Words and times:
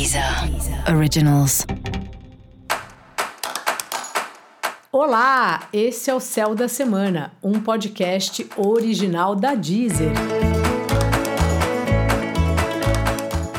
Deezer 0.00 0.24
Originals. 0.96 1.66
Olá, 4.90 5.68
esse 5.74 6.08
é 6.08 6.14
o 6.14 6.18
Céu 6.18 6.54
da 6.54 6.68
Semana, 6.68 7.32
um 7.42 7.60
podcast 7.60 8.48
original 8.56 9.36
da 9.36 9.54
Deezer. 9.54 10.12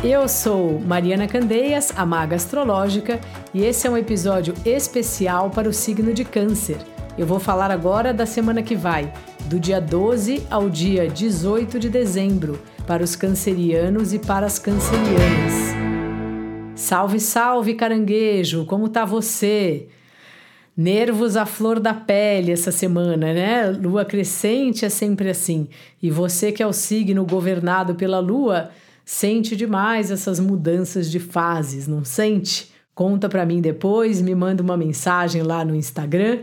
Eu 0.04 0.28
sou 0.28 0.80
Mariana 0.80 1.28
Candeias, 1.28 1.94
a 1.96 2.08
maga 2.08 2.38
astrológica, 2.38 3.20
e 3.54 3.64
esse 3.64 3.86
é 3.86 3.92
um 3.92 3.98
episódio 3.98 4.56
especial 4.66 5.52
para 5.52 5.70
o 5.70 5.74
signo 5.74 6.12
de 6.12 6.26
Câncer. 6.26 6.80
Eu 7.20 7.28
vou 7.28 7.40
falar 7.40 7.70
agora 7.70 8.12
da 8.12 8.26
semana 8.26 8.64
que 8.64 8.76
vai, 8.76 9.14
do 9.46 9.60
dia 9.60 9.80
12 9.80 10.48
ao 10.50 10.72
dia 10.72 11.08
18 11.08 11.80
de 11.80 11.88
dezembro, 11.88 12.60
para 12.88 13.04
os 13.04 13.16
cancerianos 13.16 14.12
e 14.12 14.18
para 14.18 14.48
as 14.48 14.58
cancerianas. 14.58 15.71
Salve, 16.92 17.22
salve, 17.22 17.74
caranguejo! 17.76 18.66
Como 18.66 18.90
tá 18.90 19.06
você? 19.06 19.88
Nervos 20.76 21.38
à 21.38 21.46
flor 21.46 21.80
da 21.80 21.94
pele 21.94 22.52
essa 22.52 22.70
semana, 22.70 23.34
né? 23.34 23.70
Lua 23.70 24.04
crescente 24.04 24.84
é 24.84 24.90
sempre 24.90 25.30
assim. 25.30 25.70
E 26.04 26.12
você 26.12 26.52
que 26.52 26.62
é 26.62 26.68
o 26.68 26.74
signo 26.74 27.26
governado 27.26 27.96
pela 27.96 28.20
lua, 28.20 28.72
sente 29.06 29.56
demais 29.56 30.12
essas 30.12 30.38
mudanças 30.38 31.10
de 31.10 31.18
fases, 31.18 31.88
não 31.88 32.04
sente? 32.04 32.70
Conta 32.94 33.30
para 33.30 33.46
mim 33.46 33.62
depois, 33.62 34.22
me 34.22 34.36
manda 34.36 34.62
uma 34.62 34.76
mensagem 34.76 35.44
lá 35.44 35.64
no 35.64 35.74
Instagram 35.74 36.40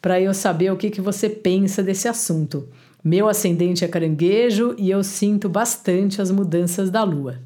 para 0.00 0.18
eu 0.18 0.32
saber 0.32 0.72
o 0.72 0.78
que, 0.78 0.88
que 0.88 1.02
você 1.02 1.28
pensa 1.28 1.82
desse 1.82 2.08
assunto. 2.08 2.66
Meu 3.04 3.28
ascendente 3.28 3.84
é 3.84 3.88
caranguejo 3.88 4.74
e 4.78 4.90
eu 4.90 5.04
sinto 5.04 5.46
bastante 5.46 6.22
as 6.22 6.30
mudanças 6.30 6.88
da 6.88 7.04
lua. 7.04 7.38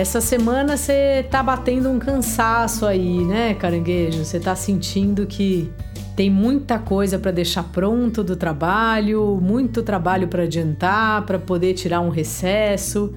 Essa 0.00 0.18
semana 0.18 0.78
você 0.78 1.26
tá 1.30 1.42
batendo 1.42 1.90
um 1.90 1.98
cansaço 1.98 2.86
aí, 2.86 3.22
né, 3.22 3.52
caranguejo? 3.52 4.24
Você 4.24 4.40
tá 4.40 4.56
sentindo 4.56 5.26
que 5.26 5.70
tem 6.16 6.30
muita 6.30 6.78
coisa 6.78 7.18
para 7.18 7.30
deixar 7.30 7.64
pronto 7.64 8.24
do 8.24 8.34
trabalho, 8.34 9.38
muito 9.42 9.82
trabalho 9.82 10.26
para 10.26 10.44
adiantar, 10.44 11.26
para 11.26 11.38
poder 11.38 11.74
tirar 11.74 12.00
um 12.00 12.08
recesso. 12.08 13.12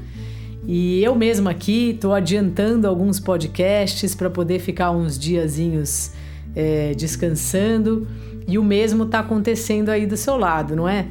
E 0.68 1.02
eu 1.02 1.16
mesma 1.16 1.52
aqui 1.52 1.92
estou 1.92 2.14
adiantando 2.14 2.86
alguns 2.86 3.18
podcasts 3.18 4.14
para 4.14 4.30
poder 4.30 4.60
ficar 4.60 4.92
uns 4.92 5.18
diazinhos 5.18 6.12
é, 6.54 6.94
descansando. 6.96 8.06
E 8.46 8.58
o 8.58 8.64
mesmo 8.64 9.06
está 9.06 9.20
acontecendo 9.20 9.88
aí 9.88 10.06
do 10.06 10.18
seu 10.18 10.36
lado, 10.36 10.76
não 10.76 10.90
é? 10.90 11.08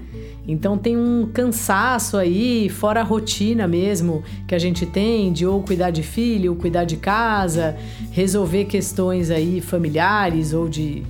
Então 0.47 0.77
tem 0.77 0.97
um 0.97 1.29
cansaço 1.33 2.17
aí, 2.17 2.69
fora 2.69 3.01
a 3.01 3.05
rotina 3.05 3.69
mesmo 3.69 4.25
que 4.47 4.55
a 4.55 4.59
gente 4.59 4.85
tem 4.85 5.33
de 5.33 5.47
ou 5.47 5.63
cuidar 5.63 5.91
de 5.91 6.03
filho, 6.03 6.53
ou 6.53 6.57
cuidar 6.59 6.85
de 6.85 6.97
casa, 6.97 7.77
resolver 8.11 8.65
questões 8.65 9.31
aí 9.31 9.61
familiares 9.61 10.53
ou 10.53 10.69
de, 10.69 11.05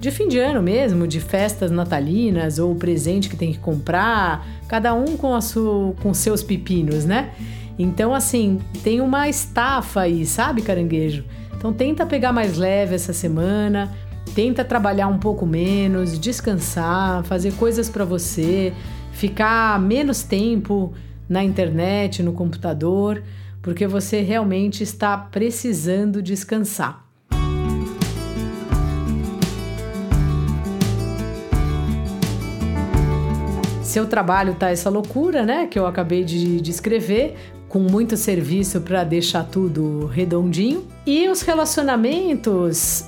de 0.00 0.10
fim 0.10 0.26
de 0.26 0.38
ano 0.38 0.60
mesmo, 0.60 1.06
de 1.06 1.20
festas 1.20 1.70
natalinas 1.70 2.58
ou 2.58 2.74
presente 2.74 3.28
que 3.28 3.36
tem 3.36 3.52
que 3.52 3.58
comprar, 3.58 4.44
cada 4.66 4.92
um 4.92 5.16
com, 5.16 5.34
a 5.34 5.40
com 6.02 6.12
seus 6.12 6.42
pepinos, 6.42 7.04
né? 7.04 7.30
Então, 7.78 8.14
assim, 8.14 8.60
tem 8.84 9.00
uma 9.00 9.28
estafa 9.28 10.02
aí, 10.02 10.24
sabe, 10.24 10.62
caranguejo? 10.62 11.24
Então 11.64 11.72
tenta 11.72 12.04
pegar 12.04 12.30
mais 12.30 12.58
leve 12.58 12.94
essa 12.94 13.14
semana, 13.14 13.90
Tenta 14.32 14.64
trabalhar 14.64 15.08
um 15.08 15.18
pouco 15.18 15.44
menos, 15.44 16.18
descansar, 16.18 17.24
fazer 17.24 17.52
coisas 17.54 17.88
para 17.88 18.04
você, 18.04 18.72
ficar 19.12 19.80
menos 19.80 20.22
tempo 20.22 20.92
na 21.28 21.42
internet, 21.42 22.22
no 22.22 22.32
computador, 22.32 23.22
porque 23.62 23.86
você 23.86 24.20
realmente 24.20 24.82
está 24.82 25.16
precisando 25.16 26.22
descansar. 26.22 27.04
Seu 33.82 34.06
trabalho 34.06 34.54
tá 34.54 34.70
essa 34.70 34.90
loucura, 34.90 35.46
né, 35.46 35.68
que 35.68 35.78
eu 35.78 35.86
acabei 35.86 36.24
de 36.24 36.60
descrever, 36.60 37.36
com 37.68 37.78
muito 37.78 38.16
serviço 38.16 38.80
para 38.80 39.04
deixar 39.04 39.44
tudo 39.44 40.06
redondinho. 40.06 40.84
E 41.06 41.28
os 41.28 41.42
relacionamentos 41.42 43.04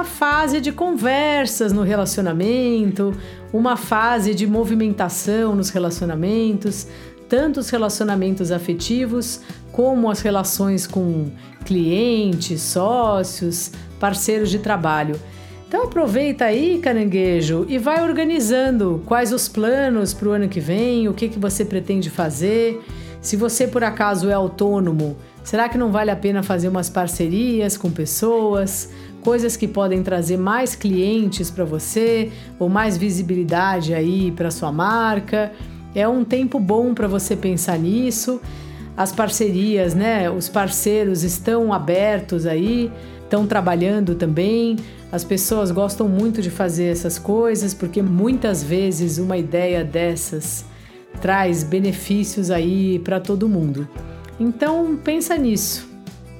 uma 0.00 0.04
fase 0.04 0.62
de 0.62 0.72
conversas 0.72 1.74
no 1.74 1.82
relacionamento, 1.82 3.14
uma 3.52 3.76
fase 3.76 4.34
de 4.34 4.46
movimentação 4.46 5.54
nos 5.54 5.68
relacionamentos, 5.68 6.86
tanto 7.28 7.60
os 7.60 7.68
relacionamentos 7.68 8.50
afetivos 8.50 9.42
como 9.70 10.10
as 10.10 10.22
relações 10.22 10.86
com 10.86 11.30
clientes, 11.66 12.62
sócios, 12.62 13.72
parceiros 14.00 14.48
de 14.48 14.58
trabalho. 14.60 15.20
Então 15.68 15.84
aproveita 15.84 16.46
aí, 16.46 16.78
caranguejo, 16.78 17.66
e 17.68 17.76
vai 17.76 18.02
organizando 18.02 19.02
quais 19.04 19.34
os 19.34 19.48
planos 19.48 20.14
para 20.14 20.28
o 20.30 20.32
ano 20.32 20.48
que 20.48 20.60
vem, 20.60 21.08
o 21.08 21.12
que, 21.12 21.28
que 21.28 21.38
você 21.38 21.62
pretende 21.62 22.08
fazer. 22.08 22.82
Se 23.20 23.36
você 23.36 23.68
por 23.68 23.84
acaso 23.84 24.30
é 24.30 24.32
autônomo, 24.32 25.14
será 25.44 25.68
que 25.68 25.76
não 25.76 25.92
vale 25.92 26.10
a 26.10 26.16
pena 26.16 26.42
fazer 26.42 26.68
umas 26.68 26.88
parcerias 26.88 27.76
com 27.76 27.90
pessoas? 27.90 28.88
Coisas 29.20 29.56
que 29.56 29.68
podem 29.68 30.02
trazer 30.02 30.36
mais 30.36 30.74
clientes 30.74 31.50
para 31.50 31.64
você 31.64 32.32
ou 32.58 32.68
mais 32.68 32.96
visibilidade 32.96 33.94
aí 33.94 34.32
para 34.32 34.50
sua 34.50 34.72
marca. 34.72 35.52
É 35.94 36.06
um 36.08 36.24
tempo 36.24 36.58
bom 36.58 36.94
para 36.94 37.06
você 37.06 37.36
pensar 37.36 37.78
nisso. 37.78 38.40
As 38.96 39.12
parcerias, 39.12 39.94
né? 39.94 40.30
Os 40.30 40.48
parceiros 40.48 41.22
estão 41.22 41.72
abertos 41.72 42.46
aí, 42.46 42.90
estão 43.22 43.46
trabalhando 43.46 44.14
também. 44.14 44.76
As 45.12 45.24
pessoas 45.24 45.70
gostam 45.70 46.08
muito 46.08 46.40
de 46.40 46.50
fazer 46.50 46.86
essas 46.86 47.18
coisas 47.18 47.74
porque 47.74 48.02
muitas 48.02 48.62
vezes 48.62 49.18
uma 49.18 49.36
ideia 49.36 49.84
dessas 49.84 50.64
traz 51.20 51.64
benefícios 51.64 52.50
aí 52.50 52.98
para 53.00 53.20
todo 53.20 53.48
mundo. 53.48 53.88
Então 54.38 54.98
pensa 55.02 55.36
nisso. 55.36 55.88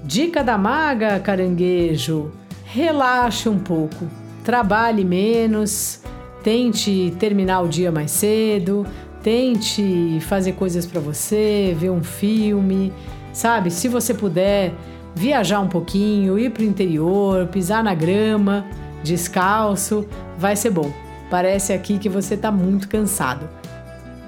Dica 0.04 0.42
da 0.42 0.56
maga, 0.56 1.20
caranguejo 1.20 2.30
relaxe 2.72 3.48
um 3.48 3.58
pouco, 3.58 4.06
trabalhe 4.44 5.04
menos, 5.04 6.00
tente 6.42 7.12
terminar 7.18 7.62
o 7.62 7.68
dia 7.68 7.90
mais 7.90 8.12
cedo, 8.12 8.86
tente 9.22 10.18
fazer 10.20 10.52
coisas 10.52 10.86
para 10.86 11.00
você, 11.00 11.76
ver 11.78 11.90
um 11.90 12.02
filme, 12.02 12.92
sabe? 13.32 13.72
Se 13.72 13.88
você 13.88 14.14
puder 14.14 14.72
viajar 15.16 15.58
um 15.58 15.66
pouquinho, 15.68 16.38
ir 16.38 16.50
para 16.50 16.62
o 16.62 16.66
interior, 16.66 17.48
pisar 17.48 17.82
na 17.82 17.92
grama, 17.92 18.64
descalço, 19.02 20.06
vai 20.38 20.54
ser 20.54 20.70
bom. 20.70 20.92
Parece 21.28 21.72
aqui 21.72 21.98
que 21.98 22.08
você 22.08 22.34
está 22.34 22.52
muito 22.52 22.88
cansado. 22.88 23.48